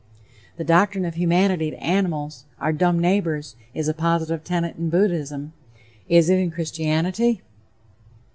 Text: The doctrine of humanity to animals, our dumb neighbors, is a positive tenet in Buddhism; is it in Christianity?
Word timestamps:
The 0.57 0.63
doctrine 0.63 1.05
of 1.05 1.13
humanity 1.13 1.69
to 1.69 1.77
animals, 1.77 2.45
our 2.59 2.73
dumb 2.73 2.97
neighbors, 2.99 3.55
is 3.75 3.87
a 3.87 3.93
positive 3.93 4.43
tenet 4.43 4.75
in 4.75 4.89
Buddhism; 4.89 5.53
is 6.09 6.27
it 6.27 6.39
in 6.39 6.49
Christianity? 6.49 7.43